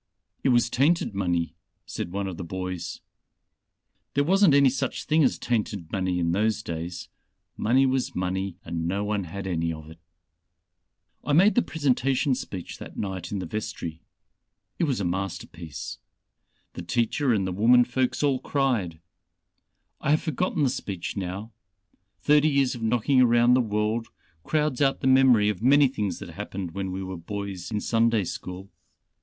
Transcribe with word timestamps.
"It 0.43 0.49
was 0.49 0.67
tainted 0.67 1.13
money," 1.13 1.53
said 1.85 2.11
one 2.11 2.25
of 2.25 2.37
the 2.37 2.43
boys. 2.43 3.01
"There 4.15 4.23
wasn't 4.23 4.55
any 4.55 4.71
such 4.71 5.03
thing 5.03 5.23
as 5.23 5.37
tainted 5.37 5.91
money 5.91 6.17
in 6.17 6.31
those 6.31 6.63
days. 6.63 7.07
Money 7.55 7.85
was 7.85 8.15
money 8.15 8.57
and 8.65 8.87
no 8.87 9.03
one 9.03 9.25
had 9.25 9.45
any 9.45 9.71
of 9.71 9.91
it. 9.91 9.99
"I 11.23 11.33
made 11.33 11.53
the 11.53 11.61
presentation 11.61 12.33
speech 12.33 12.79
that 12.79 12.97
night 12.97 13.31
in 13.31 13.37
the 13.37 13.45
vestry. 13.45 14.01
It 14.79 14.85
was 14.85 14.99
a 14.99 15.05
masterpiece. 15.05 15.99
The 16.73 16.81
teacher 16.81 17.31
and 17.31 17.45
the 17.45 17.51
women 17.51 17.83
folks 17.85 18.23
all 18.23 18.39
cried. 18.39 18.99
I 19.99 20.09
have 20.09 20.21
forgotten 20.23 20.63
the 20.63 20.71
speech 20.71 21.15
now; 21.15 21.51
thirty 22.17 22.49
years 22.49 22.73
of 22.73 22.81
knocking 22.81 23.21
around 23.21 23.53
the 23.53 23.61
world 23.61 24.07
crowds 24.43 24.81
out 24.81 25.01
the 25.01 25.05
memory 25.05 25.47
of 25.49 25.61
many 25.61 25.87
things 25.87 26.17
that 26.17 26.31
happened 26.31 26.71
when 26.71 26.91
we 26.91 27.03
were 27.03 27.17
boys 27.17 27.69
in 27.69 27.79
Sunday 27.81 28.23
school. 28.23 28.71